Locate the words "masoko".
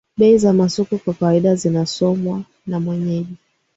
0.53-0.97